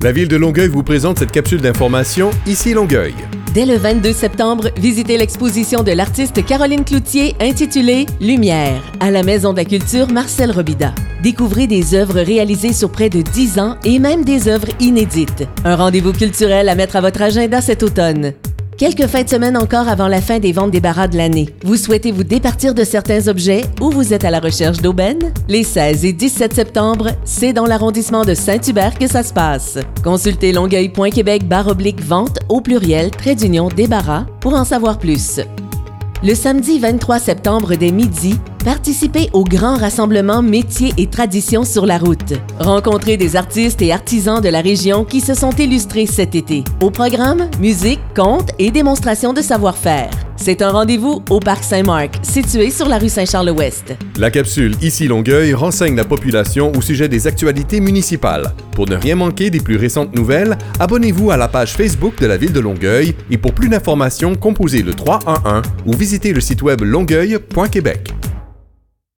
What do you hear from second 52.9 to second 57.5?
rue Saint-Charles-Ouest. La capsule Ici Longueuil renseigne la population au sujet des